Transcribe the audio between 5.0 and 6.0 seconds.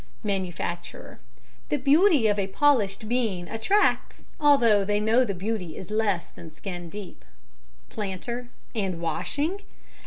the beauty is